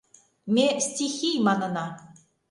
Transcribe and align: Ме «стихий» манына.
Ме 0.53 0.65
«стихий» 0.85 1.37
манына. 1.45 1.87